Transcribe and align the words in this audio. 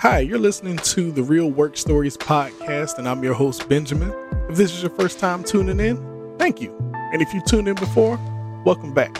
Hi, 0.00 0.20
you're 0.20 0.38
listening 0.38 0.78
to 0.78 1.12
the 1.12 1.22
Real 1.22 1.50
Work 1.50 1.76
Stories 1.76 2.16
podcast, 2.16 2.96
and 2.96 3.06
I'm 3.06 3.22
your 3.22 3.34
host, 3.34 3.68
Benjamin. 3.68 4.14
If 4.48 4.56
this 4.56 4.72
is 4.72 4.80
your 4.80 4.90
first 4.92 5.18
time 5.18 5.44
tuning 5.44 5.78
in, 5.78 6.38
thank 6.38 6.62
you. 6.62 6.74
And 7.12 7.20
if 7.20 7.34
you 7.34 7.42
tuned 7.46 7.68
in 7.68 7.74
before, 7.74 8.18
welcome 8.64 8.94
back. 8.94 9.14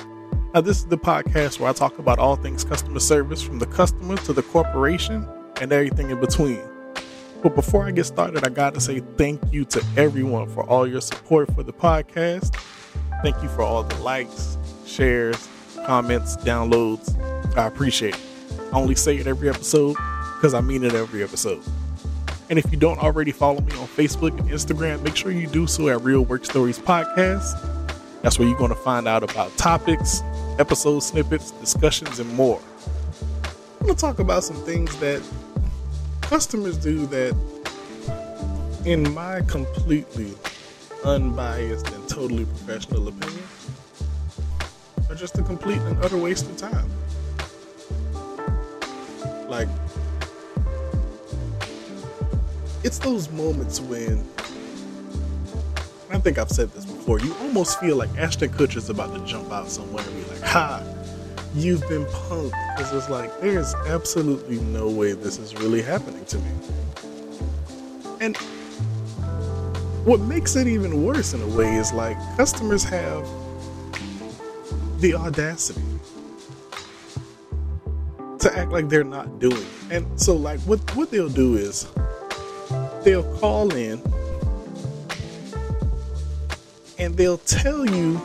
Now, 0.55 0.62
this 0.62 0.78
is 0.78 0.86
the 0.86 0.96
podcast 0.96 1.60
where 1.60 1.69
I 1.69 1.74
talk 1.74 1.98
about 1.98 2.19
all 2.19 2.34
things 2.34 2.64
customer 2.64 2.98
service 2.98 3.42
from 3.42 3.58
the 3.58 3.66
customer 3.66 4.16
to 4.16 4.32
the 4.32 4.41
corporation 4.41 5.28
and 5.60 5.70
everything 5.70 6.08
in 6.08 6.19
between. 6.19 6.62
But 7.42 7.55
before 7.55 7.84
I 7.84 7.91
get 7.91 8.06
started, 8.06 8.42
I 8.47 8.48
got 8.48 8.72
to 8.72 8.80
say 8.80 9.00
thank 9.19 9.42
you 9.52 9.66
to 9.66 9.84
everyone 9.98 10.48
for 10.48 10.64
all 10.64 10.86
your 10.86 11.02
support 11.02 11.55
for 11.55 11.62
the 11.62 11.74
podcast. 11.74 12.56
Thank 13.22 13.42
you 13.42 13.50
for 13.50 13.60
all 13.60 13.83
the 13.83 13.97
likes, 13.97 14.56
shares, 14.86 15.47
comments, 15.84 16.38
downloads. 16.38 17.14
I 17.55 17.66
appreciate 17.66 18.14
it. 18.14 18.20
I 18.72 18.78
only 18.78 18.94
say 18.94 19.19
it 19.19 19.27
every 19.27 19.50
episode 19.50 19.94
because 20.40 20.54
I 20.54 20.62
mean 20.62 20.84
it 20.84 20.94
every 20.94 21.22
episode. 21.22 21.62
And 22.48 22.58
if 22.58 22.72
you 22.72 22.78
don't 22.78 22.98
already 22.98 23.30
follow 23.30 23.60
me 23.60 23.72
on 23.72 23.86
Facebook 23.86 24.38
and 24.38 24.48
Instagram, 24.48 25.02
make 25.02 25.14
sure 25.14 25.30
you 25.30 25.47
do 25.47 25.66
so 25.66 25.91
at 25.91 26.00
Real 26.00 26.22
Work 26.22 26.47
Stories 26.47 26.78
Podcast. 26.78 27.52
That's 28.22 28.38
where 28.38 28.48
you're 28.48 28.56
going 28.56 28.70
to 28.70 28.74
find 28.74 29.06
out 29.06 29.22
about 29.22 29.55
topics, 29.58 30.22
episode 30.58 31.00
snippets, 31.00 31.50
discussions, 31.50 32.20
and 32.20 32.32
more. 32.32 32.58
I'm 33.44 33.86
going 33.86 33.94
to 33.94 34.00
talk 34.00 34.19
about 34.19 34.42
some 34.42 34.56
things 34.64 34.97
that 35.00 35.22
customers 36.22 36.78
do 36.78 37.04
that, 37.08 37.36
in 38.86 39.12
my 39.12 39.42
completely 39.42 40.32
unbiased 41.04 41.86
and 41.86 42.08
totally 42.08 42.47
professional 42.47 43.08
opinion, 43.08 43.44
are 45.10 45.14
just 45.14 45.36
a 45.38 45.42
complete 45.42 45.82
and 45.82 46.02
utter 46.02 46.16
waste 46.16 46.47
of 46.47 46.56
time. 46.56 46.91
Like, 49.47 49.69
it's 52.83 52.98
those 52.98 53.31
moments 53.31 53.81
when 53.81 54.27
I 56.11 56.19
think 56.19 56.39
I've 56.39 56.50
said 56.50 56.70
this 56.73 56.84
before. 56.84 57.20
You 57.20 57.34
almost 57.42 57.78
feel 57.78 57.97
like 57.97 58.11
Ashton 58.19 58.50
Kutcher's 58.50 58.91
about 58.91 59.14
to 59.14 59.25
jump 59.25 59.53
out 59.53 59.70
somewhere 59.70 60.05
and 60.05 60.25
be 60.25 60.31
like, 60.31 60.41
"Ha, 60.42 60.83
you've 61.55 61.87
been 61.89 62.05
punked." 62.06 62.53
Because 62.77 62.92
it's 62.92 63.09
like 63.09 63.41
there's 63.41 63.75
absolutely 63.87 64.59
no 64.59 64.89
way 64.89 65.12
this 65.12 65.39
is 65.39 65.55
really 65.55 65.83
happening 65.83 66.25
to 66.27 66.39
me. 66.39 66.50
And 68.20 68.37
what 70.05 70.20
makes 70.20 70.56
it 70.56 70.67
even 70.67 71.05
worse 71.05 71.33
in 71.33 71.41
a 71.42 71.56
way 71.56 71.77
is 71.77 71.92
like 71.92 72.17
customers 72.37 72.83
have 72.84 73.28
the 75.00 75.15
audacity 75.15 75.81
to 78.41 78.59
act 78.59 78.72
like 78.72 78.89
they're 78.89 79.05
not 79.05 79.39
doing 79.39 79.56
it. 79.56 79.92
And 79.92 80.20
so 80.20 80.34
like 80.34 80.59
what 80.61 80.78
what 80.97 81.11
they'll 81.11 81.28
do 81.28 81.56
is 81.56 81.87
they'll 83.05 83.39
call 83.39 83.73
in 83.75 84.01
and 86.98 87.17
they'll 87.17 87.39
tell 87.39 87.87
you 87.87 88.21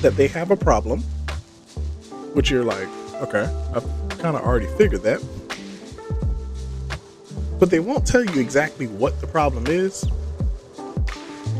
that 0.00 0.14
they 0.16 0.26
have 0.28 0.50
a 0.50 0.56
problem, 0.56 1.00
which 2.32 2.50
you're 2.50 2.64
like, 2.64 2.88
okay, 3.16 3.44
I've 3.74 3.84
kind 4.10 4.36
of 4.36 4.42
already 4.42 4.66
figured 4.78 5.02
that. 5.02 5.22
But 7.58 7.70
they 7.70 7.80
won't 7.80 8.06
tell 8.06 8.24
you 8.24 8.40
exactly 8.40 8.86
what 8.86 9.20
the 9.20 9.26
problem 9.26 9.66
is. 9.66 10.04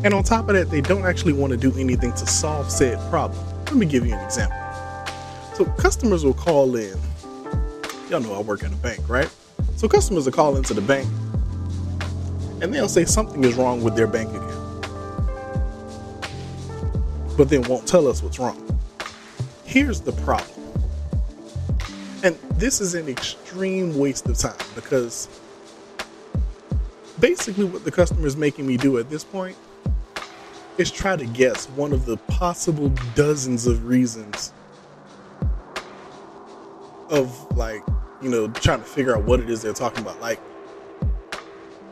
And 0.02 0.12
on 0.12 0.22
top 0.22 0.48
of 0.48 0.54
that, 0.54 0.70
they 0.70 0.80
don't 0.80 1.06
actually 1.06 1.32
want 1.32 1.52
to 1.52 1.56
do 1.56 1.72
anything 1.78 2.12
to 2.12 2.26
solve 2.26 2.70
said 2.70 2.98
problem. 3.10 3.42
Let 3.66 3.76
me 3.76 3.86
give 3.86 4.06
you 4.06 4.14
an 4.14 4.24
example. 4.24 4.58
So, 5.54 5.64
customers 5.78 6.24
will 6.24 6.34
call 6.34 6.76
in. 6.76 6.98
Y'all 8.10 8.20
know 8.20 8.34
I 8.34 8.40
work 8.40 8.64
at 8.64 8.72
a 8.72 8.76
bank, 8.76 9.08
right? 9.08 9.30
So 9.76 9.88
customers 9.88 10.24
will 10.24 10.32
call 10.32 10.56
into 10.56 10.74
the 10.74 10.80
bank 10.80 11.08
and 12.62 12.72
they'll 12.72 12.88
say 12.88 13.04
something 13.04 13.44
is 13.44 13.54
wrong 13.54 13.82
with 13.82 13.94
their 13.96 14.06
bank 14.06 14.30
account, 14.30 14.86
but 17.36 17.48
then 17.48 17.62
won't 17.62 17.86
tell 17.86 18.08
us 18.08 18.22
what's 18.22 18.38
wrong. 18.38 18.60
Here's 19.64 20.00
the 20.00 20.12
problem. 20.12 20.60
And 22.22 22.38
this 22.56 22.80
is 22.80 22.94
an 22.94 23.08
extreme 23.08 23.98
waste 23.98 24.26
of 24.28 24.38
time 24.38 24.56
because 24.74 25.28
basically 27.20 27.64
what 27.64 27.84
the 27.84 27.90
customer 27.90 28.26
is 28.26 28.36
making 28.36 28.66
me 28.66 28.76
do 28.76 28.96
at 28.98 29.10
this 29.10 29.24
point 29.24 29.56
is 30.78 30.90
try 30.90 31.16
to 31.16 31.26
guess 31.26 31.66
one 31.70 31.92
of 31.92 32.06
the 32.06 32.16
possible 32.16 32.88
dozens 33.14 33.66
of 33.66 33.84
reasons 33.84 34.52
of 37.10 37.56
like 37.56 37.82
you 38.22 38.28
know, 38.28 38.48
trying 38.48 38.80
to 38.80 38.84
figure 38.86 39.16
out 39.16 39.24
what 39.24 39.40
it 39.40 39.50
is 39.50 39.62
they're 39.62 39.72
talking 39.72 40.02
about. 40.02 40.20
Like, 40.20 40.40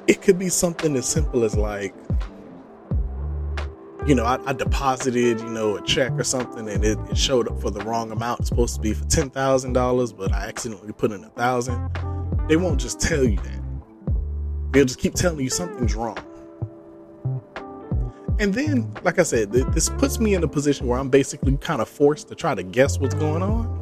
it 0.07 0.23
could 0.23 0.39
be 0.39 0.49
something 0.49 0.97
as 0.97 1.07
simple 1.07 1.45
as 1.45 1.57
like, 1.57 1.95
you 4.07 4.17
know, 4.17 4.25
I, 4.25 4.39
I 4.47 4.53
deposited, 4.53 5.41
you 5.41 5.49
know, 5.49 5.77
a 5.77 5.83
check 5.83 6.13
or 6.13 6.25
something, 6.25 6.69
and 6.69 6.85
it, 6.85 6.99
it, 7.11 7.17
showed 7.17 7.49
up 7.49 7.61
for 7.61 7.71
the 7.71 7.81
wrong 7.81 8.11
amount. 8.11 8.41
It's 8.41 8.49
supposed 8.49 8.75
to 8.75 8.81
be 8.81 8.95
for 8.95 9.05
ten 9.05 9.31
thousand 9.31 9.75
dollars, 9.75 10.13
but 10.13 10.33
I 10.33 10.49
accidentally 10.49 10.93
put 10.93 11.13
in 11.13 11.23
a 11.23 11.29
thousand. 11.31 11.89
They 12.49 12.57
won't 12.57 12.81
just 12.81 13.01
tell 13.01 13.23
you 13.23 13.37
that. 13.37 13.63
They'll 14.73 14.87
just 14.87 14.99
keep 14.99 15.15
telling 15.15 15.39
you 15.39 15.51
something's 15.51 15.95
wrong. 15.95 16.19
And 18.41 18.53
then, 18.53 18.93
like 19.05 19.21
I 19.21 19.23
said, 19.23 19.53
this 19.53 19.89
puts 19.89 20.19
me 20.19 20.35
in 20.35 20.43
a 20.43 20.49
position 20.49 20.89
where 20.89 20.99
I'm 20.99 21.11
basically 21.11 21.57
kind 21.59 21.81
of 21.81 21.89
forced 21.89 22.27
to 22.29 22.35
try 22.35 22.57
to 22.57 22.63
guess 22.65 22.99
what's 22.99 23.15
going 23.15 23.43
on. 23.43 23.82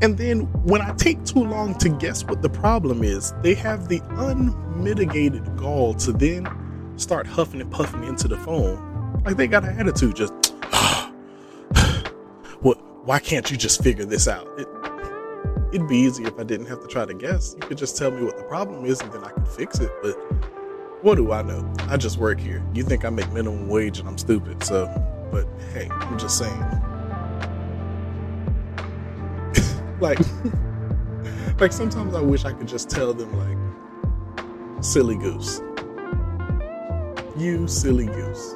And 0.00 0.16
then 0.16 0.42
when 0.62 0.80
I 0.80 0.94
take 0.94 1.24
too 1.24 1.42
long 1.42 1.74
to 1.78 1.88
guess 1.88 2.24
what 2.24 2.40
the 2.40 2.48
problem 2.48 3.02
is, 3.02 3.34
they 3.42 3.54
have 3.54 3.88
the 3.88 4.00
unmitigated 4.10 5.56
gall 5.56 5.94
to 5.94 6.12
then 6.12 6.48
start 6.96 7.26
huffing 7.26 7.60
and 7.60 7.70
puffing 7.70 8.04
into 8.04 8.28
the 8.28 8.36
phone. 8.38 9.22
Like 9.24 9.36
they 9.36 9.48
got 9.48 9.64
an 9.64 9.78
attitude, 9.78 10.14
just, 10.14 10.32
what, 12.60 12.78
why 13.04 13.18
can't 13.18 13.50
you 13.50 13.56
just 13.56 13.82
figure 13.82 14.04
this 14.04 14.28
out? 14.28 14.48
It, 14.56 14.68
it'd 15.72 15.88
be 15.88 15.96
easy 15.96 16.24
if 16.24 16.38
I 16.38 16.44
didn't 16.44 16.66
have 16.66 16.80
to 16.80 16.86
try 16.86 17.04
to 17.04 17.14
guess. 17.14 17.56
You 17.60 17.66
could 17.66 17.78
just 17.78 17.96
tell 17.96 18.12
me 18.12 18.24
what 18.24 18.36
the 18.36 18.44
problem 18.44 18.84
is 18.84 19.00
and 19.00 19.12
then 19.12 19.24
I 19.24 19.30
could 19.30 19.48
fix 19.48 19.80
it. 19.80 19.90
But 20.00 20.12
what 21.02 21.16
do 21.16 21.32
I 21.32 21.42
know? 21.42 21.68
I 21.88 21.96
just 21.96 22.18
work 22.18 22.38
here. 22.38 22.62
You 22.72 22.84
think 22.84 23.04
I 23.04 23.10
make 23.10 23.30
minimum 23.32 23.68
wage 23.68 23.98
and 23.98 24.08
I'm 24.08 24.18
stupid. 24.18 24.62
So, 24.62 24.86
but 25.32 25.48
hey, 25.72 25.88
I'm 25.90 26.18
just 26.18 26.38
saying 26.38 26.62
like, 30.00 30.18
like 31.60 31.72
sometimes 31.72 32.14
I 32.14 32.20
wish 32.20 32.44
I 32.44 32.52
could 32.52 32.68
just 32.68 32.90
tell 32.90 33.12
them 33.12 33.32
like, 33.36 34.84
silly 34.84 35.16
goose. 35.16 35.60
You 37.36 37.68
silly 37.68 38.06
goose. 38.06 38.54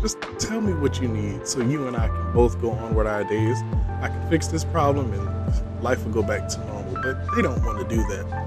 Just 0.00 0.20
tell 0.38 0.60
me 0.60 0.72
what 0.74 1.00
you 1.00 1.08
need 1.08 1.46
so 1.46 1.60
you 1.60 1.86
and 1.88 1.96
I 1.96 2.08
can 2.08 2.32
both 2.32 2.60
go 2.60 2.70
on 2.70 2.94
with 2.94 3.06
our 3.06 3.24
days. 3.24 3.58
I 4.02 4.08
can 4.08 4.28
fix 4.30 4.46
this 4.48 4.64
problem 4.64 5.12
and 5.12 5.82
life 5.82 6.04
will 6.04 6.12
go 6.12 6.22
back 6.22 6.48
to 6.48 6.58
normal. 6.66 6.94
But 7.02 7.34
they 7.34 7.42
don't 7.42 7.64
want 7.64 7.78
to 7.78 7.94
do 7.94 8.02
that. 8.02 8.46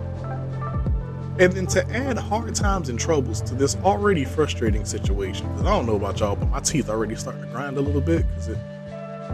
And 1.39 1.53
then 1.53 1.67
to 1.67 1.89
add 1.89 2.17
hard 2.17 2.53
times 2.53 2.89
and 2.89 2.99
troubles 2.99 3.41
to 3.43 3.55
this 3.55 3.77
already 3.77 4.25
frustrating 4.25 4.83
situation, 4.83 5.47
because 5.47 5.63
I 5.63 5.69
don't 5.69 5.85
know 5.85 5.95
about 5.95 6.19
y'all, 6.19 6.35
but 6.35 6.49
my 6.49 6.59
teeth 6.59 6.89
already 6.89 7.15
starting 7.15 7.41
to 7.43 7.47
grind 7.47 7.77
a 7.77 7.81
little 7.81 8.01
bit 8.01 8.27
because 8.27 8.49
it 8.49 8.57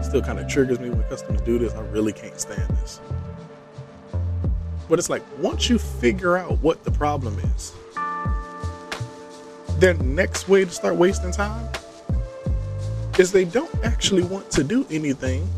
still 0.02 0.22
kind 0.22 0.38
of 0.38 0.48
triggers 0.48 0.78
me 0.80 0.90
when 0.90 1.02
customers 1.04 1.40
do 1.42 1.58
this. 1.58 1.74
I 1.74 1.80
really 1.80 2.12
can't 2.12 2.38
stand 2.40 2.68
this. 2.78 3.00
But 4.88 4.98
it's 4.98 5.10
like 5.10 5.22
once 5.38 5.68
you 5.68 5.78
figure 5.78 6.36
out 6.36 6.60
what 6.60 6.84
the 6.84 6.90
problem 6.90 7.38
is, 7.38 7.72
their 9.78 9.94
next 9.94 10.48
way 10.48 10.64
to 10.64 10.70
start 10.70 10.96
wasting 10.96 11.32
time 11.32 11.68
is 13.18 13.32
they 13.32 13.44
don't 13.44 13.74
actually 13.84 14.22
want 14.22 14.50
to 14.52 14.64
do 14.64 14.86
anything 14.90 15.48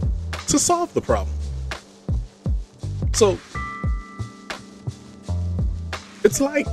to 0.48 0.58
solve 0.58 0.92
the 0.94 1.00
problem. 1.00 1.36
So 3.12 3.38
it's 6.24 6.40
like 6.40 6.66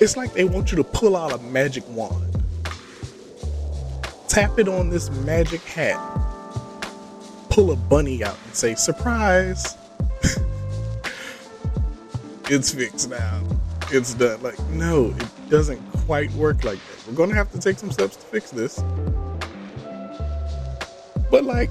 it's 0.00 0.16
like 0.16 0.32
they 0.34 0.44
want 0.44 0.70
you 0.70 0.76
to 0.76 0.84
pull 0.84 1.16
out 1.16 1.32
a 1.32 1.38
magic 1.38 1.84
wand 1.88 2.23
tap 4.34 4.58
it 4.58 4.66
on 4.66 4.90
this 4.90 5.10
magic 5.24 5.60
hat, 5.60 5.96
pull 7.50 7.70
a 7.70 7.76
bunny 7.76 8.24
out 8.24 8.36
and 8.46 8.52
say, 8.52 8.74
surprise. 8.74 9.76
it's 12.50 12.74
fixed 12.74 13.08
now. 13.08 13.40
It's 13.92 14.14
done. 14.14 14.42
Like, 14.42 14.58
no, 14.70 15.14
it 15.16 15.50
doesn't 15.50 15.80
quite 16.04 16.32
work 16.32 16.64
like 16.64 16.80
that. 16.80 17.06
We're 17.06 17.14
going 17.14 17.30
to 17.30 17.36
have 17.36 17.52
to 17.52 17.60
take 17.60 17.78
some 17.78 17.92
steps 17.92 18.16
to 18.16 18.26
fix 18.26 18.50
this. 18.50 18.82
But, 21.30 21.44
like, 21.44 21.70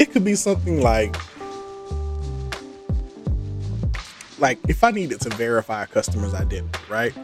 it 0.00 0.10
could 0.10 0.24
be 0.24 0.34
something 0.34 0.82
like, 0.82 1.14
like 4.40 4.58
if 4.66 4.82
I 4.82 4.90
needed 4.90 5.20
to 5.20 5.28
verify 5.30 5.84
a 5.84 5.86
customer's 5.86 6.34
identity, 6.34 6.80
right? 6.88 7.14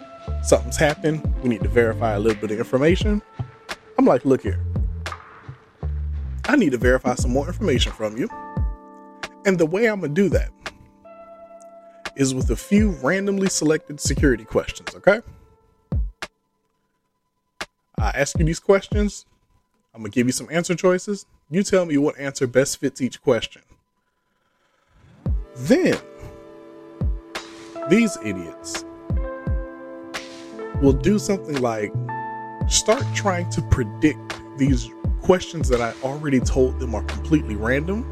Something's 0.47 0.77
happened. 0.77 1.35
We 1.43 1.49
need 1.49 1.65
to 1.65 1.69
verify 1.69 2.13
a 2.13 2.21
little 2.21 2.41
bit 2.41 2.53
of 2.53 2.59
information. 2.59 3.21
I'm 3.99 4.05
like, 4.05 4.25
look 4.25 4.43
here. 4.43 4.65
I 6.45 6.55
need 6.55 6.71
to 6.71 6.79
verify 6.79 7.17
some 7.17 7.33
more 7.33 7.49
information 7.49 7.91
from 7.91 8.17
you. 8.17 8.29
And 9.45 9.59
the 9.59 9.67
way 9.67 9.87
I'm 9.87 9.99
going 9.99 10.15
to 10.15 10.23
do 10.23 10.29
that 10.29 10.53
is 12.15 12.33
with 12.33 12.49
a 12.51 12.55
few 12.55 12.91
randomly 13.03 13.49
selected 13.49 13.99
security 13.99 14.45
questions, 14.45 14.95
okay? 14.95 15.21
I 17.99 18.11
ask 18.11 18.39
you 18.39 18.45
these 18.45 18.61
questions. 18.61 19.27
I'm 19.93 20.03
going 20.03 20.13
to 20.13 20.15
give 20.15 20.29
you 20.29 20.33
some 20.33 20.47
answer 20.53 20.77
choices. 20.77 21.27
You 21.51 21.65
tell 21.65 21.87
me 21.87 21.99
what 21.99 22.17
answer 22.21 22.47
best 22.47 22.79
fits 22.79 23.01
each 23.01 23.21
question. 23.21 23.63
Then, 25.57 25.99
these 27.89 28.17
idiots 28.25 28.85
will 30.83 30.93
do 30.93 31.19
something 31.19 31.61
like 31.61 31.93
start 32.69 33.05
trying 33.15 33.49
to 33.51 33.63
predict 33.63 34.41
these 34.59 34.91
questions 35.23 35.69
that 35.69 35.81
I 35.81 35.93
already 36.03 36.41
told 36.41 36.79
them 36.79 36.95
are 36.95 37.03
completely 37.05 37.57
random. 37.57 38.05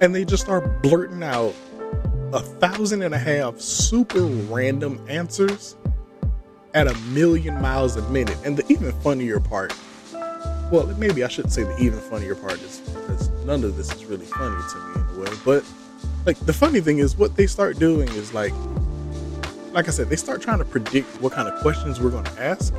And 0.00 0.14
they 0.14 0.24
just 0.24 0.44
start 0.44 0.82
blurting 0.82 1.22
out 1.22 1.54
a 2.32 2.40
thousand 2.40 3.02
and 3.02 3.14
a 3.14 3.18
half 3.18 3.58
super 3.58 4.20
random 4.20 5.04
answers 5.08 5.76
at 6.74 6.86
a 6.86 6.94
million 7.08 7.60
miles 7.60 7.96
a 7.96 8.08
minute. 8.10 8.36
And 8.44 8.56
the 8.56 8.70
even 8.72 8.92
funnier 9.00 9.40
part, 9.40 9.74
well, 10.70 10.86
maybe 10.98 11.24
I 11.24 11.28
shouldn't 11.28 11.52
say 11.52 11.64
the 11.64 11.76
even 11.78 11.98
funnier 11.98 12.34
part 12.34 12.60
is 12.60 12.80
because 12.80 13.28
none 13.44 13.64
of 13.64 13.76
this 13.76 13.92
is 13.92 14.04
really 14.04 14.26
funny 14.26 14.62
to 14.70 14.78
me 14.78 14.94
in 14.94 15.16
a 15.16 15.20
way. 15.22 15.36
But 15.44 15.64
like 16.26 16.38
the 16.40 16.52
funny 16.52 16.80
thing 16.80 16.98
is, 16.98 17.16
what 17.16 17.36
they 17.36 17.46
start 17.46 17.78
doing 17.78 18.08
is 18.10 18.32
like, 18.32 18.52
like 19.78 19.86
I 19.86 19.92
said, 19.92 20.08
they 20.08 20.16
start 20.16 20.42
trying 20.42 20.58
to 20.58 20.64
predict 20.64 21.06
what 21.20 21.32
kind 21.32 21.46
of 21.46 21.60
questions 21.60 22.00
we're 22.00 22.10
going 22.10 22.24
to 22.24 22.42
ask. 22.42 22.74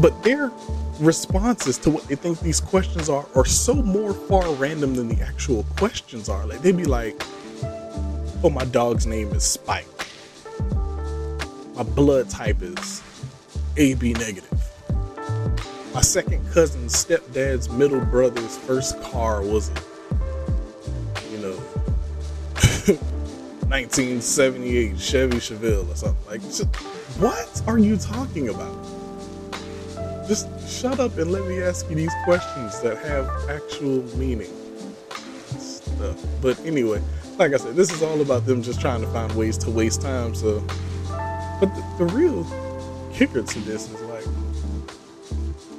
But 0.00 0.22
their 0.22 0.50
responses 1.00 1.76
to 1.80 1.90
what 1.90 2.04
they 2.08 2.14
think 2.14 2.40
these 2.40 2.60
questions 2.60 3.10
are 3.10 3.26
are 3.34 3.44
so 3.44 3.74
more 3.74 4.14
far 4.14 4.50
random 4.54 4.94
than 4.94 5.08
the 5.08 5.20
actual 5.20 5.64
questions 5.76 6.30
are. 6.30 6.46
Like 6.46 6.62
they'd 6.62 6.74
be 6.74 6.86
like, 6.86 7.14
"Oh, 8.42 8.48
my 8.48 8.64
dog's 8.64 9.06
name 9.06 9.34
is 9.34 9.44
Spike. 9.44 9.86
My 11.74 11.82
blood 11.82 12.30
type 12.30 12.62
is 12.62 13.02
AB 13.76 14.14
negative. 14.14 14.58
My 15.92 16.00
second 16.00 16.40
cousin's 16.52 16.94
stepdad's 16.94 17.68
middle 17.68 18.00
brother's 18.00 18.56
first 18.56 18.98
car 19.02 19.42
was 19.42 19.68
a, 19.68 19.95
1978 23.68 24.98
Chevy 24.98 25.36
Chevelle 25.38 25.90
or 25.90 25.96
something. 25.96 26.26
Like, 26.28 26.40
just, 26.42 26.66
what 27.18 27.62
are 27.66 27.78
you 27.78 27.96
talking 27.96 28.48
about? 28.48 28.76
Just 30.28 30.48
shut 30.68 31.00
up 31.00 31.16
and 31.18 31.32
let 31.32 31.46
me 31.46 31.60
ask 31.60 31.88
you 31.90 31.96
these 31.96 32.12
questions 32.24 32.80
that 32.80 32.98
have 32.98 33.28
actual 33.50 34.02
meaning. 34.16 34.52
Stuff. 35.58 36.24
But 36.40 36.58
anyway, 36.60 37.02
like 37.38 37.54
I 37.54 37.56
said, 37.56 37.74
this 37.74 37.92
is 37.92 38.02
all 38.02 38.20
about 38.20 38.46
them 38.46 38.62
just 38.62 38.80
trying 38.80 39.00
to 39.00 39.06
find 39.08 39.32
ways 39.34 39.58
to 39.58 39.70
waste 39.70 40.02
time. 40.02 40.34
So, 40.34 40.60
but 41.60 41.74
the, 41.74 41.84
the 41.98 42.04
real 42.06 42.44
kicker 43.12 43.42
to 43.42 43.58
this 43.60 43.90
is 43.90 44.00
like, 44.02 44.24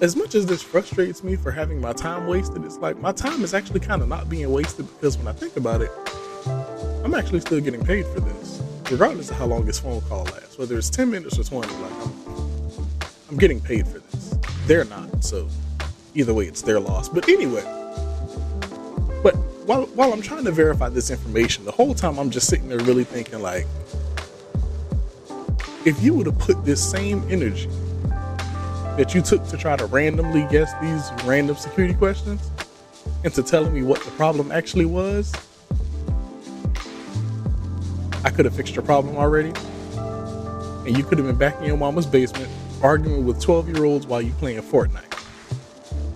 as 0.01 0.16
much 0.16 0.36
as 0.36 0.45
this 0.45 0.62
frustrates 0.62 1.24
me 1.24 1.36
for 1.38 1.51
having 1.51 1.80
my 1.80 1.94
time 1.94 2.28
wasted, 2.28 2.66
it's 2.66 2.78
like 2.78 2.98
my 3.00 3.13
time 3.13 3.44
is 3.44 3.54
actually 3.54 3.80
kind 3.80 4.01
of 4.01 4.10
not 4.10 4.30
being 4.30 4.51
wasted 4.51 4.88
because 4.95 5.18
when 5.18 5.28
I 5.28 5.34
think 5.34 5.56
about 5.56 5.81
it, 5.81 5.92
I'm 7.07 7.15
actually 7.15 7.39
still 7.39 7.62
getting 7.62 7.86
paid 7.86 8.06
for 8.07 8.19
this, 8.19 8.62
regardless 8.92 9.31
of 9.31 9.38
how 9.38 9.45
long 9.45 9.65
this 9.65 9.80
phone 9.80 10.01
call 10.01 10.25
lasts, 10.25 10.57
whether 10.57 10.77
it's 10.77 10.89
10 10.89 11.09
minutes 11.09 11.39
or 11.39 11.44
20. 11.45 11.74
Like, 11.74 11.92
I'm, 11.94 13.07
I'm 13.30 13.38
getting 13.38 13.62
paid 13.62 13.88
for 13.88 14.00
this 14.00 14.18
they're 14.68 14.83
not. 14.83 15.24
So 15.24 15.48
either 16.13 16.33
way, 16.33 16.45
it's 16.45 16.62
their 16.62 16.80
loss. 16.80 17.07
But 17.07 17.30
anyway, 17.30 17.63
but 19.24 19.36
while 19.65 19.86
while 19.95 20.12
I'm 20.12 20.21
trying 20.21 20.44
to 20.44 20.51
verify 20.51 20.89
this 20.89 21.09
information, 21.09 21.63
the 21.63 21.71
whole 21.71 21.95
time 21.95 22.19
I'm 22.19 22.30
just 22.30 22.48
sitting 22.48 22.68
there 22.68 22.80
really 22.80 23.06
thinking 23.06 23.42
like, 23.42 23.65
if 25.86 26.03
you 26.03 26.13
would 26.13 26.25
have 26.25 26.38
put 26.39 26.65
this 26.65 26.83
same 26.86 27.24
energy 27.30 27.69
that 28.98 29.15
you 29.15 29.21
took 29.21 29.48
to 29.48 29.56
try 29.56 29.77
to 29.77 29.86
randomly 29.86 30.45
guess 30.51 30.74
these 30.81 31.25
random 31.25 31.56
security 31.56 31.94
questions 31.94 32.51
into 33.24 33.42
telling 33.42 33.74
me 33.74 33.83
what 33.83 34.03
the 34.03 34.12
problem 34.12 34.51
actually 34.51 34.86
was, 34.86 35.33
could 38.38 38.45
have 38.45 38.56
fixed 38.56 38.75
your 38.75 38.84
problem 38.84 39.18
already. 39.18 39.51
And 39.98 40.95
you 40.95 41.04
could 41.04 41.18
have 41.18 41.25
been 41.25 41.36
back 41.36 41.57
in 41.57 41.66
your 41.66 41.75
mama's 41.75 42.06
basement 42.06 42.50
arguing 42.84 43.25
with 43.25 43.42
12 43.42 43.69
year 43.69 43.84
olds 43.84 44.06
while 44.06 44.22
you 44.22 44.31
playing 44.34 44.62
Fortnite. 44.62 45.10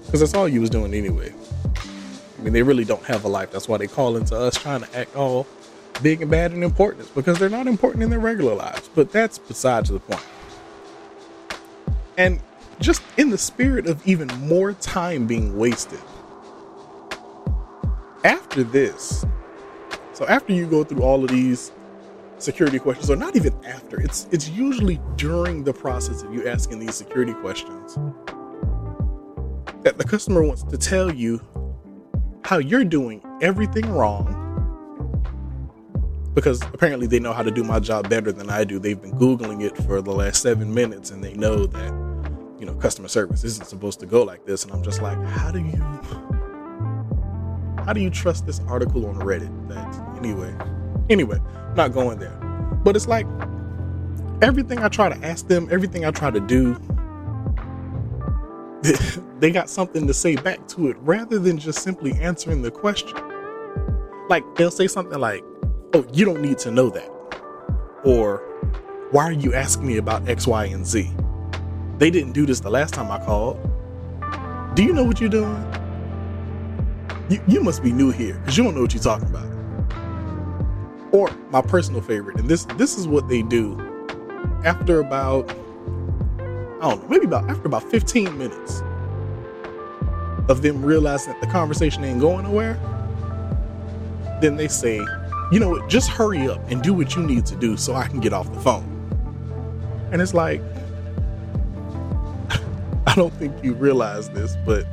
Because 0.05 0.19
that's 0.19 0.35
all 0.35 0.47
you 0.47 0.61
was 0.61 0.69
doing 0.69 0.93
anyway. 0.93 1.33
I 1.75 2.41
mean, 2.43 2.53
they 2.53 2.61
really 2.61 2.85
don't 2.85 3.03
have 3.05 3.25
a 3.25 3.27
life. 3.27 3.51
That's 3.51 3.67
why 3.67 3.79
they 3.79 3.87
call 3.87 4.17
into 4.17 4.37
us 4.37 4.55
trying 4.55 4.81
to 4.81 4.97
act 4.97 5.15
all 5.15 5.47
big 6.03 6.21
and 6.21 6.29
bad 6.29 6.51
and 6.51 6.63
important 6.63 7.13
because 7.15 7.39
they're 7.39 7.49
not 7.49 7.65
important 7.65 8.03
in 8.03 8.11
their 8.11 8.19
regular 8.19 8.53
lives. 8.53 8.87
But 8.93 9.11
that's 9.11 9.39
besides 9.39 9.89
the 9.89 9.99
point. 9.99 10.23
And 12.19 12.39
just 12.79 13.01
in 13.17 13.31
the 13.31 13.37
spirit 13.37 13.87
of 13.87 14.05
even 14.05 14.27
more 14.41 14.73
time 14.73 15.25
being 15.25 15.57
wasted, 15.57 15.99
after 18.23 18.63
this, 18.63 19.25
so 20.13 20.27
after 20.27 20.53
you 20.53 20.67
go 20.67 20.83
through 20.83 21.01
all 21.01 21.23
of 21.23 21.31
these 21.31 21.71
security 22.41 22.79
questions, 22.79 23.09
or 23.09 23.15
not 23.15 23.35
even 23.35 23.53
after. 23.65 23.99
It's 24.01 24.27
it's 24.31 24.49
usually 24.49 24.99
during 25.15 25.63
the 25.63 25.73
process 25.73 26.23
of 26.23 26.33
you 26.33 26.47
asking 26.47 26.79
these 26.79 26.95
security 26.95 27.33
questions 27.33 27.97
that 29.83 29.97
the 29.97 30.03
customer 30.03 30.43
wants 30.43 30.63
to 30.63 30.77
tell 30.77 31.13
you 31.13 31.41
how 32.43 32.57
you're 32.57 32.83
doing 32.83 33.21
everything 33.41 33.89
wrong 33.91 34.37
because 36.33 36.61
apparently 36.73 37.07
they 37.07 37.19
know 37.19 37.33
how 37.33 37.43
to 37.43 37.51
do 37.51 37.63
my 37.63 37.79
job 37.79 38.09
better 38.09 38.31
than 38.31 38.49
I 38.49 38.63
do. 38.63 38.79
They've 38.79 39.01
been 39.01 39.13
googling 39.13 39.63
it 39.63 39.75
for 39.77 40.01
the 40.01 40.11
last 40.11 40.41
7 40.41 40.73
minutes 40.73 41.11
and 41.11 41.23
they 41.23 41.33
know 41.33 41.65
that 41.65 41.91
you 42.59 42.65
know 42.65 42.75
customer 42.75 43.07
service 43.07 43.43
isn't 43.43 43.65
supposed 43.67 43.99
to 44.01 44.05
go 44.05 44.23
like 44.23 44.45
this 44.45 44.63
and 44.63 44.73
I'm 44.73 44.83
just 44.83 45.01
like, 45.01 45.17
how 45.25 45.51
do 45.51 45.59
you 45.59 45.77
how 47.85 47.93
do 47.93 48.01
you 48.01 48.09
trust 48.09 48.45
this 48.45 48.59
article 48.67 49.07
on 49.07 49.15
Reddit 49.15 49.67
that 49.69 50.17
anyway 50.17 50.53
Anyway, 51.11 51.37
not 51.75 51.91
going 51.91 52.19
there. 52.19 52.37
But 52.85 52.95
it's 52.95 53.05
like 53.05 53.27
everything 54.41 54.79
I 54.79 54.87
try 54.87 55.09
to 55.09 55.25
ask 55.25 55.45
them, 55.45 55.67
everything 55.69 56.05
I 56.05 56.11
try 56.11 56.31
to 56.31 56.39
do, 56.39 56.79
they 59.41 59.51
got 59.51 59.69
something 59.69 60.07
to 60.07 60.13
say 60.13 60.37
back 60.37 60.65
to 60.69 60.87
it 60.87 60.95
rather 61.01 61.37
than 61.37 61.57
just 61.57 61.79
simply 61.83 62.13
answering 62.13 62.61
the 62.61 62.71
question. 62.71 63.17
Like 64.29 64.43
they'll 64.55 64.71
say 64.71 64.87
something 64.87 65.19
like, 65.19 65.43
Oh, 65.93 66.05
you 66.13 66.23
don't 66.23 66.41
need 66.41 66.57
to 66.59 66.71
know 66.71 66.89
that. 66.91 67.09
Or, 68.05 68.37
Why 69.11 69.25
are 69.25 69.33
you 69.33 69.53
asking 69.53 69.87
me 69.87 69.97
about 69.97 70.29
X, 70.29 70.47
Y, 70.47 70.65
and 70.67 70.87
Z? 70.87 71.11
They 71.97 72.09
didn't 72.09 72.31
do 72.31 72.45
this 72.45 72.61
the 72.61 72.69
last 72.71 72.93
time 72.93 73.11
I 73.11 73.19
called. 73.25 73.59
Do 74.75 74.83
you 74.83 74.93
know 74.93 75.03
what 75.03 75.19
you're 75.19 75.29
doing? 75.29 75.61
You, 77.29 77.43
you 77.49 77.61
must 77.61 77.83
be 77.83 77.91
new 77.91 78.11
here 78.11 78.35
because 78.35 78.57
you 78.57 78.63
don't 78.63 78.75
know 78.75 78.81
what 78.81 78.93
you're 78.93 79.03
talking 79.03 79.27
about 79.27 79.60
or 81.11 81.29
my 81.49 81.61
personal 81.61 82.01
favorite, 82.01 82.37
and 82.37 82.49
this 82.49 82.65
this 82.77 82.97
is 82.97 83.07
what 83.07 83.27
they 83.27 83.41
do 83.41 83.79
after 84.63 84.99
about 84.99 85.49
I 86.81 86.89
don't 86.89 87.01
know, 87.01 87.07
maybe 87.09 87.25
about 87.25 87.49
after 87.49 87.67
about 87.67 87.83
15 87.83 88.37
minutes 88.37 88.81
of 90.49 90.61
them 90.61 90.83
realizing 90.83 91.33
that 91.33 91.41
the 91.41 91.47
conversation 91.47 92.03
ain't 92.03 92.19
going 92.19 92.43
nowhere, 92.43 92.79
then 94.41 94.55
they 94.55 94.67
say, 94.67 94.95
you 95.51 95.59
know 95.59 95.69
what, 95.69 95.87
just 95.87 96.09
hurry 96.09 96.47
up 96.49 96.59
and 96.71 96.81
do 96.81 96.93
what 96.93 97.15
you 97.15 97.23
need 97.23 97.45
to 97.45 97.55
do 97.55 97.77
so 97.77 97.93
I 97.93 98.07
can 98.07 98.19
get 98.19 98.33
off 98.33 98.51
the 98.51 98.59
phone. 98.59 98.87
And 100.11 100.21
it's 100.21 100.33
like, 100.33 100.61
I 103.07 103.13
don't 103.15 103.33
think 103.33 103.63
you 103.63 103.73
realize 103.73 104.29
this, 104.29 104.57
but 104.65 104.85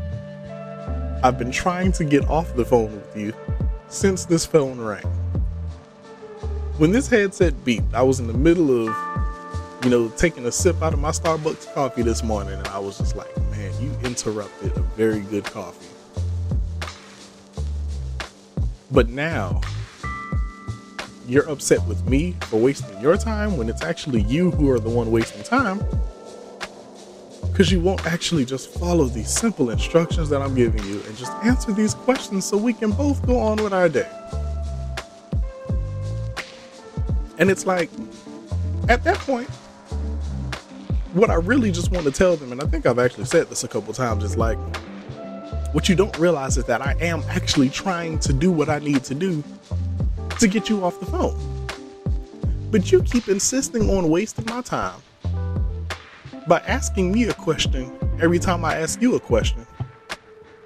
I've 1.23 1.39
been 1.39 1.51
trying 1.51 1.93
to 1.93 2.05
get 2.05 2.29
off 2.29 2.55
the 2.55 2.65
phone 2.65 2.93
with 2.95 3.17
you 3.17 3.33
since 3.89 4.27
this 4.27 4.45
phone 4.45 4.79
rang 4.79 5.18
when 6.79 6.93
this 6.93 7.09
headset 7.09 7.53
beeped, 7.65 7.93
I 7.93 8.03
was 8.03 8.21
in 8.21 8.29
the 8.29 8.33
middle 8.33 8.89
of, 8.89 9.85
you 9.85 9.91
know, 9.91 10.09
taking 10.11 10.47
a 10.47 10.53
sip 10.53 10.81
out 10.81 10.93
of 10.93 11.01
my 11.01 11.11
Starbucks 11.11 11.75
coffee 11.75 12.03
this 12.03 12.23
morning, 12.23 12.55
and 12.55 12.69
I 12.69 12.79
was 12.79 12.99
just 12.99 13.17
like, 13.17 13.37
man, 13.51 13.73
you 13.83 13.91
interrupted 14.05 14.77
a 14.77 14.81
very 14.81 15.21
good 15.21 15.45
coffee. 15.45 15.87
But 18.93 19.09
now 19.09 19.61
you're 21.27 21.49
upset 21.51 21.85
with 21.87 22.09
me 22.09 22.37
for 22.43 22.59
wasting 22.59 22.99
your 23.01 23.17
time 23.17 23.57
when 23.57 23.69
it's 23.69 23.83
actually 23.83 24.23
you 24.23 24.51
who 24.53 24.71
are 24.71 24.79
the 24.79 24.89
one 24.89 25.11
wasting 25.11 25.43
time 25.43 25.79
because 27.51 27.71
you 27.73 27.81
won't 27.81 28.07
actually 28.07 28.45
just 28.45 28.73
follow 28.79 29.07
these 29.07 29.29
simple 29.29 29.71
instructions 29.71 30.31
that 30.31 30.41
I'm 30.41 30.55
giving 30.55 30.83
you 30.85 31.03
and 31.03 31.17
just 31.17 31.33
answer 31.45 31.73
these 31.73 31.93
questions 31.93 32.45
so 32.45 32.57
we 32.57 32.73
can 32.73 32.93
both 32.93 33.27
go 33.27 33.37
on 33.39 33.63
with 33.63 33.73
our 33.73 33.89
day. 33.89 34.09
And 37.39 37.51
it's 37.51 37.67
like, 37.67 37.89
at 38.89 39.05
that 39.05 39.19
point, 39.19 39.49
what 41.15 41.31
I 41.31 41.35
really 41.35 41.71
just 41.71 41.91
want 41.91 42.05
to 42.05 42.13
tell 42.13 42.37
them, 42.37 42.53
and 42.53 42.61
I 42.61 42.67
think 42.67 42.85
I've 42.85 42.99
actually 42.99 43.25
said 43.25 43.49
this 43.49 43.65
a 43.65 43.69
couple 43.69 43.95
times, 43.95 44.25
is 44.25 44.37
like, 44.37 44.59
what 45.73 45.89
you 45.89 45.95
don't 45.95 46.17
realize 46.19 46.57
is 46.57 46.65
that 46.65 46.81
I 46.81 46.97
am 47.01 47.23
actually 47.29 47.69
trying 47.69 48.19
to 48.21 48.33
do 48.33 48.51
what 48.51 48.69
I 48.69 48.79
need 48.79 49.05
to 49.05 49.15
do 49.15 49.43
to 50.39 50.49
get 50.49 50.69
you 50.69 50.85
off 50.85 50.99
the 50.99 51.07
phone. 51.07 51.39
But 52.71 52.91
you 52.91 53.03
keep 53.03 53.29
insisting 53.29 53.89
on 53.91 54.09
wasting 54.09 54.47
my 54.47 54.63
time 54.63 55.01
by 56.47 56.59
asking 56.61 57.13
me 57.13 57.25
a 57.25 57.35
question 57.35 57.93
every 58.21 58.39
time 58.39 58.65
I 58.65 58.77
ask 58.77 59.01
you 59.01 59.15
a 59.15 59.21
question, 59.21 59.67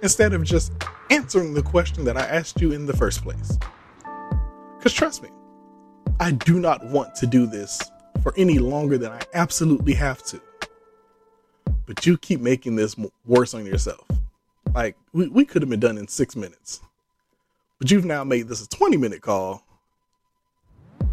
instead 0.03 0.33
of 0.33 0.43
just 0.43 0.73
answering 1.11 1.55
the 1.55 1.63
question 1.63 2.05
that 2.05 2.17
I 2.17 2.23
asked 2.23 2.61
you 2.61 2.73
in 2.73 2.87
the 2.87 2.97
first 2.97 3.23
place. 3.23 3.59
Because 4.79 4.93
trust 4.93 5.23
me, 5.23 5.29
I 6.23 6.31
do 6.31 6.61
not 6.61 6.85
want 6.87 7.17
to 7.17 7.27
do 7.27 7.47
this 7.47 7.83
for 8.23 8.33
any 8.37 8.61
longer 8.61 8.97
than 8.97 9.11
I 9.11 9.23
absolutely 9.35 9.93
have 9.95 10.23
to. 10.27 10.41
But 11.85 12.07
you 12.07 12.17
keep 12.17 12.41
making 12.41 12.77
this 12.77 12.95
worse 13.27 13.55
on 13.55 13.67
yourself. 13.67 14.07
Like, 14.73 14.97
we, 15.13 15.27
we 15.27 15.45
could 15.45 15.63
have 15.63 15.69
been 15.69 15.81
done 15.81 15.99
in 15.99 16.07
six 16.07 16.37
minutes. 16.37 16.81
But 17.81 17.91
you've 17.91 18.05
now 18.05 18.23
made 18.23 18.47
this 18.47 18.65
a 18.65 18.69
20 18.69 18.99
minute 18.99 19.21
call 19.21 19.67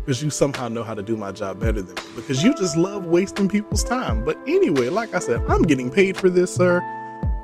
because 0.05 0.21
you 0.21 0.29
somehow 0.29 0.67
know 0.67 0.83
how 0.83 0.93
to 0.93 1.01
do 1.01 1.17
my 1.17 1.31
job 1.31 1.59
better 1.59 1.81
than 1.81 1.95
me. 1.95 2.01
Because 2.15 2.43
you 2.43 2.53
just 2.53 2.77
love 2.77 3.07
wasting 3.07 3.49
people's 3.49 3.83
time. 3.83 4.23
But 4.23 4.37
anyway, 4.45 4.89
like 4.89 5.15
I 5.15 5.19
said, 5.19 5.41
I'm 5.49 5.63
getting 5.63 5.89
paid 5.89 6.17
for 6.17 6.29
this, 6.29 6.53
sir. 6.53 6.83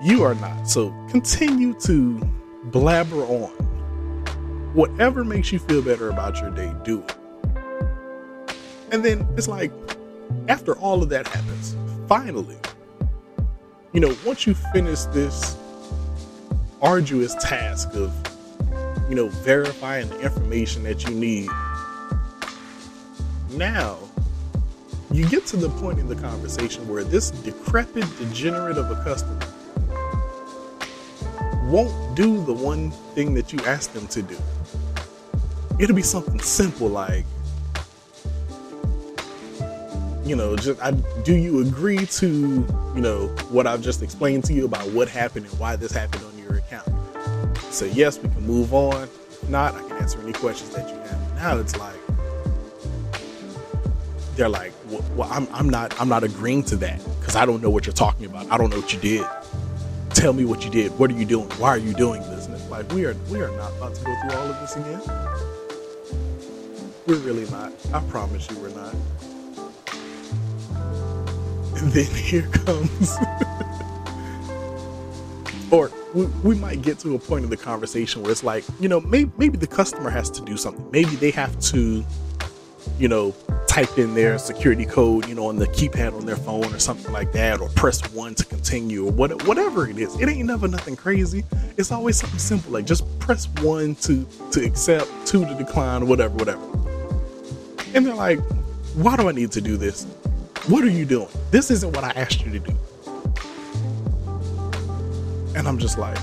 You 0.03 0.21
are 0.21 0.35
not. 0.35 0.69
So 0.69 0.91
continue 1.09 1.73
to 1.79 2.19
blabber 2.65 3.23
on. 3.23 3.49
Whatever 4.75 5.23
makes 5.23 5.51
you 5.51 5.57
feel 5.57 5.81
better 5.81 6.11
about 6.11 6.39
your 6.39 6.51
day, 6.51 6.71
do 6.83 7.01
it. 7.01 7.17
And 8.95 9.03
then 9.03 9.27
it's 9.35 9.49
like, 9.49 9.73
after 10.47 10.73
all 10.77 11.03
of 11.03 11.09
that 11.09 11.27
happens, 11.27 11.75
finally, 12.07 12.55
you 13.91 13.99
know, 13.99 14.15
once 14.25 14.47
you 14.47 14.53
finish 14.53 15.01
this 15.11 15.57
arduous 16.81 17.35
task 17.41 17.93
of, 17.93 18.13
you 19.09 19.15
know, 19.15 19.27
verifying 19.27 20.07
the 20.07 20.21
information 20.21 20.83
that 20.83 21.03
you 21.03 21.13
need, 21.13 21.49
now 23.51 23.97
you 25.11 25.27
get 25.27 25.45
to 25.47 25.57
the 25.57 25.69
point 25.71 25.99
in 25.99 26.07
the 26.07 26.15
conversation 26.15 26.87
where 26.87 27.03
this 27.03 27.31
decrepit 27.31 28.05
degenerate 28.17 28.77
of 28.77 28.89
a 28.89 29.03
customer 29.03 29.45
won't 31.65 32.15
do 32.15 32.41
the 32.45 32.53
one 32.53 32.91
thing 33.13 33.33
that 33.33 33.51
you 33.51 33.59
asked 33.65 33.93
them 33.93 34.07
to 34.07 34.21
do. 34.21 34.37
It'll 35.79 35.97
be 35.97 36.01
something 36.01 36.39
simple 36.39 36.87
like, 36.87 37.25
you 40.25 40.35
know, 40.35 40.55
just 40.55 40.81
I, 40.81 40.91
do 40.91 41.35
you 41.35 41.61
agree 41.61 42.05
to, 42.05 42.27
you 42.95 43.01
know, 43.01 43.27
what 43.49 43.67
I've 43.67 43.81
just 43.81 44.01
explained 44.01 44.43
to 44.45 44.53
you 44.53 44.65
about 44.65 44.89
what 44.91 45.07
happened 45.07 45.45
and 45.45 45.59
why 45.59 45.75
this 45.75 45.91
happened 45.91 46.23
on 46.25 46.37
your 46.39 46.57
account? 46.57 46.89
So 47.69 47.85
yes, 47.85 48.17
we 48.17 48.29
can 48.29 48.45
move 48.45 48.73
on. 48.73 49.03
If 49.03 49.49
not, 49.49 49.75
I 49.75 49.81
can 49.87 49.91
answer 49.97 50.19
any 50.21 50.33
questions 50.33 50.71
that 50.71 50.89
you 50.89 50.95
have. 50.95 51.35
Now 51.35 51.57
it's 51.59 51.77
like 51.77 51.95
they're 54.35 54.49
like, 54.49 54.73
well, 55.15 55.29
I'm, 55.31 55.47
I'm 55.51 55.69
not 55.69 55.99
I'm 56.01 56.09
not 56.09 56.23
agreeing 56.23 56.63
to 56.63 56.75
that 56.77 56.99
because 57.19 57.35
I 57.35 57.45
don't 57.45 57.61
know 57.61 57.69
what 57.69 57.85
you're 57.85 57.93
talking 57.93 58.25
about. 58.25 58.51
I 58.51 58.57
don't 58.57 58.71
know 58.71 58.79
what 58.79 58.93
you 58.93 58.99
did. 58.99 59.27
Tell 60.09 60.33
me 60.33 60.43
what 60.45 60.65
you 60.65 60.71
did. 60.71 60.97
What 60.97 61.11
are 61.11 61.13
you 61.13 61.25
doing? 61.25 61.49
Why 61.51 61.69
are 61.69 61.77
you 61.77 61.93
doing 61.93 62.21
this? 62.23 62.47
And 62.47 62.55
it's 62.55 62.67
like 62.69 62.91
we 62.93 63.05
are 63.05 63.13
we 63.29 63.41
are 63.41 63.55
not 63.57 63.71
about 63.73 63.93
to 63.93 64.03
go 64.03 64.15
through 64.21 64.39
all 64.39 64.47
of 64.47 64.59
this 64.59 64.75
again. 64.75 65.01
We're 67.05 67.17
really 67.17 67.47
not. 67.51 67.71
I 67.93 67.99
promise 68.09 68.49
you, 68.49 68.57
we're 68.57 68.69
not. 68.69 68.95
And 71.77 71.91
then 71.91 72.05
here 72.05 72.47
comes, 72.47 73.17
or 75.71 75.91
we, 76.13 76.25
we 76.43 76.55
might 76.55 76.81
get 76.81 76.99
to 76.99 77.15
a 77.15 77.19
point 77.19 77.43
in 77.43 77.49
the 77.49 77.57
conversation 77.57 78.21
where 78.21 78.31
it's 78.31 78.43
like, 78.43 78.63
you 78.79 78.87
know, 78.87 79.01
maybe, 79.01 79.31
maybe 79.37 79.57
the 79.57 79.67
customer 79.67 80.09
has 80.09 80.29
to 80.31 80.41
do 80.41 80.55
something. 80.57 80.89
Maybe 80.91 81.15
they 81.17 81.31
have 81.31 81.59
to, 81.71 82.05
you 82.97 83.07
know, 83.09 83.35
type 83.67 83.97
in 83.97 84.15
their 84.15 84.37
security 84.37 84.85
code, 84.85 85.27
you 85.27 85.35
know, 85.35 85.47
on 85.47 85.57
the 85.57 85.67
keypad 85.67 86.13
on 86.13 86.25
their 86.25 86.37
phone 86.37 86.73
or 86.73 86.79
something 86.79 87.11
like 87.11 87.33
that, 87.33 87.59
or 87.59 87.67
press 87.69 88.01
one 88.13 88.33
to 88.35 88.45
continue, 88.45 89.05
or 89.05 89.11
what, 89.11 89.45
whatever 89.45 89.87
it 89.89 89.97
is. 89.97 90.17
It 90.21 90.29
ain't 90.29 90.47
never 90.47 90.69
nothing 90.69 90.95
crazy. 90.95 91.43
It's 91.75 91.91
always 91.91 92.15
something 92.15 92.39
simple, 92.39 92.71
like 92.71 92.85
just 92.85 93.03
press 93.19 93.49
one 93.61 93.95
to 93.95 94.25
to 94.51 94.63
accept, 94.63 95.09
two 95.25 95.43
to 95.45 95.53
decline, 95.55 96.07
whatever, 96.07 96.35
whatever. 96.35 96.63
And 97.93 98.05
they're 98.05 98.15
like, 98.15 98.39
why 98.93 99.17
do 99.17 99.27
I 99.27 99.33
need 99.33 99.51
to 99.51 99.61
do 99.61 99.75
this? 99.75 100.07
What 100.67 100.83
are 100.83 100.89
you 100.89 101.05
doing? 101.05 101.27
This 101.51 101.69
isn't 101.69 101.95
what 101.95 102.03
I 102.03 102.09
asked 102.19 102.43
you 102.43 102.51
to 102.51 102.57
do. 102.57 102.75
And 105.55 105.67
I'm 105.67 105.77
just 105.77 105.99
like, 105.99 106.17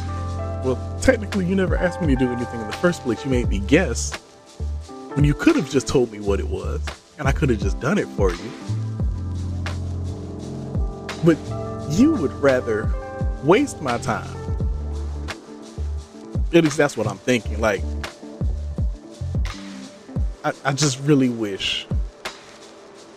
well, 0.64 0.98
technically, 1.00 1.46
you 1.46 1.54
never 1.54 1.76
asked 1.76 2.02
me 2.02 2.08
to 2.08 2.16
do 2.16 2.28
anything 2.28 2.60
in 2.60 2.66
the 2.66 2.72
first 2.72 3.02
place. 3.02 3.24
You 3.24 3.30
made 3.30 3.48
me 3.48 3.60
guess 3.60 4.12
when 5.14 5.22
you 5.22 5.32
could 5.32 5.54
have 5.54 5.70
just 5.70 5.86
told 5.86 6.10
me 6.10 6.18
what 6.18 6.40
it 6.40 6.48
was, 6.48 6.80
and 7.20 7.28
I 7.28 7.32
could 7.32 7.50
have 7.50 7.60
just 7.60 7.78
done 7.78 7.98
it 7.98 8.08
for 8.08 8.32
you. 8.32 8.52
But 11.24 11.38
you 11.92 12.12
would 12.14 12.32
rather 12.42 12.92
waste 13.44 13.80
my 13.80 13.96
time. 13.98 14.36
At 16.52 16.64
least 16.64 16.76
that's 16.76 16.96
what 16.96 17.06
I'm 17.06 17.18
thinking. 17.18 17.60
Like, 17.60 17.82
I, 20.44 20.52
I 20.64 20.72
just 20.72 20.98
really 21.00 21.28
wish 21.28 21.86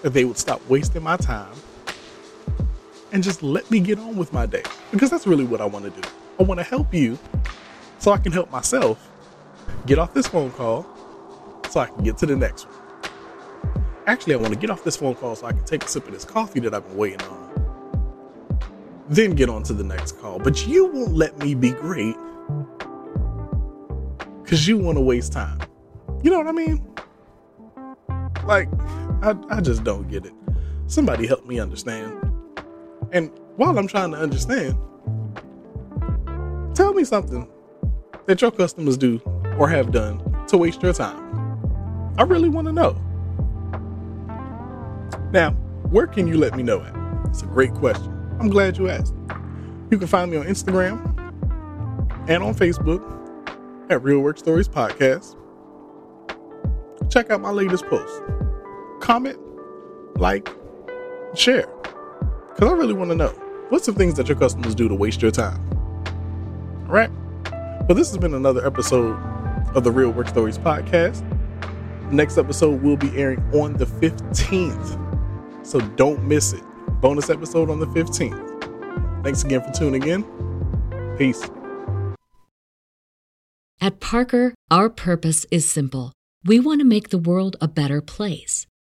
that 0.05 0.13
they 0.13 0.24
would 0.24 0.38
stop 0.38 0.62
wasting 0.69 1.01
my 1.01 1.17
time 1.17 1.51
and 3.12 3.24
just 3.24 3.41
let 3.41 3.71
me 3.71 3.79
get 3.79 3.97
on 3.97 4.15
with 4.15 4.31
my 4.31 4.45
day. 4.45 4.62
Because 4.91 5.09
that's 5.09 5.25
really 5.25 5.45
what 5.45 5.62
I 5.62 5.65
want 5.65 5.83
to 5.85 5.89
do. 6.00 6.07
I 6.39 6.43
want 6.43 6.59
to 6.59 6.63
help 6.63 6.93
you 6.93 7.17
so 7.97 8.12
I 8.12 8.17
can 8.17 8.31
help 8.31 8.51
myself 8.51 9.09
get 9.88 9.97
off 9.97 10.13
this 10.13 10.27
phone 10.27 10.51
call 10.51 10.85
so 11.71 11.79
I 11.79 11.88
can 11.88 12.03
get 12.03 12.19
to 12.19 12.27
the 12.27 12.35
next 12.35 12.67
one. 12.67 12.75
Actually, 14.05 14.35
I 14.35 14.38
want 14.38 14.53
to 14.53 14.59
get 14.59 14.69
off 14.69 14.83
this 14.83 14.95
phone 14.95 15.15
call 15.15 15.35
so 15.35 15.47
I 15.47 15.53
can 15.53 15.63
take 15.63 15.83
a 15.83 15.88
sip 15.88 16.05
of 16.05 16.13
this 16.13 16.24
coffee 16.24 16.59
that 16.59 16.75
I've 16.75 16.88
been 16.88 16.97
waiting 16.97 17.24
on. 17.24 18.62
Then 19.09 19.31
get 19.31 19.50
on 19.50 19.63
to 19.63 19.74
the 19.74 19.83
next 19.83 20.19
call. 20.19 20.38
But 20.38 20.67
you 20.67 20.85
won't 20.85 21.13
let 21.15 21.35
me 21.39 21.55
be 21.55 21.71
great 21.71 22.15
because 24.43 24.67
you 24.67 24.77
want 24.77 25.00
to 25.00 25.01
waste 25.01 25.33
time. 25.33 25.62
You 26.21 26.29
know 26.29 26.38
what 26.38 26.47
I 26.47 26.51
mean? 26.51 26.88
Like, 28.45 28.69
I, 29.25 29.36
I 29.50 29.60
just 29.60 29.84
don't 29.84 30.08
get 30.08 30.24
it. 30.24 30.34
Somebody 30.86 31.25
help 31.25 31.48
me 31.48 31.60
understand. 31.60 32.13
And 33.12 33.32
while 33.55 33.75
I'm 33.79 33.88
trying 33.88 34.12
to 34.12 34.17
understand, 34.17 34.77
tell 36.75 36.94
me 36.94 37.03
something 37.03 37.50
that 38.27 38.39
your 38.39 38.51
customers 38.51 38.98
do 38.98 39.20
or 39.58 39.67
have 39.67 39.91
done 39.91 40.46
to 40.50 40.58
waste 40.58 40.84
your 40.84 40.94
time. 40.94 42.13
I 42.20 42.24
really 42.24 42.50
want 42.50 42.67
to 42.67 42.72
know. 42.72 42.91
Now, 45.32 45.53
where 45.89 46.05
can 46.05 46.27
you 46.27 46.38
let 46.38 46.55
me 46.55 46.62
know 46.62 46.82
at? 46.82 46.96
It's 47.29 47.41
a 47.41 47.48
great 47.48 47.74
question. 47.74 48.12
I'm 48.39 48.50
glad 48.50 48.77
you 48.77 48.89
asked. 48.89 49.15
You 49.89 49.98
can 49.98 50.08
find 50.08 50.29
me 50.29 50.38
on 50.38 50.46
Instagram 50.46 51.01
and 52.29 52.44
on 52.44 52.53
Facebook 52.53 53.01
at 53.89 54.03
Real 54.03 54.20
Work 54.20 54.38
Stories 54.38 54.67
Podcast. 54.67 55.36
Check 57.12 57.32
out 57.32 57.41
my 57.41 57.50
latest 57.50 57.88
post 57.88 58.22
comment, 58.99 59.39
like, 60.17 60.49
share. 61.35 61.67
Because 62.49 62.69
I 62.69 62.73
really 62.73 62.93
want 62.93 63.11
to 63.11 63.15
know 63.15 63.29
what's 63.69 63.85
the 63.85 63.93
things 63.93 64.15
that 64.15 64.27
your 64.27 64.37
customers 64.37 64.75
do 64.75 64.87
to 64.87 64.95
waste 64.95 65.21
your 65.21 65.31
time? 65.31 65.61
All 66.87 66.93
right. 66.93 67.11
But 67.87 67.95
this 67.95 68.09
has 68.09 68.17
been 68.17 68.33
another 68.33 68.65
episode 68.65 69.17
of 69.75 69.83
the 69.83 69.91
Real 69.91 70.11
Work 70.11 70.27
Stories 70.27 70.57
podcast. 70.57 71.23
Next 72.11 72.37
episode 72.37 72.81
will 72.81 72.97
be 72.97 73.15
airing 73.17 73.39
on 73.53 73.73
the 73.73 73.85
15th. 73.85 75.65
So 75.65 75.79
don't 75.79 76.23
miss 76.23 76.53
it. 76.53 76.63
Bonus 77.01 77.29
episode 77.29 77.69
on 77.69 77.79
the 77.79 77.87
15th. 77.87 79.23
Thanks 79.23 79.43
again 79.43 79.61
for 79.61 79.71
tuning 79.71 80.03
in. 80.07 80.23
Peace. 81.17 81.49
At 83.81 83.99
Parker, 83.99 84.53
our 84.71 84.89
purpose 84.89 85.45
is 85.51 85.69
simple. 85.69 86.13
We 86.43 86.59
want 86.59 86.79
to 86.79 86.85
make 86.85 87.09
the 87.09 87.17
world 87.17 87.55
a 87.59 87.67
better 87.67 88.01
place 88.01 88.65